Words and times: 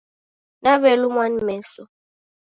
Nawelumwa 0.63 1.25
ni 1.29 1.41
meso 1.47 1.81